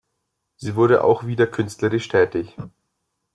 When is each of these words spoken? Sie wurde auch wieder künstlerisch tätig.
Sie 0.55 0.73
wurde 0.75 1.03
auch 1.03 1.27
wieder 1.27 1.45
künstlerisch 1.45 2.07
tätig. 2.07 2.57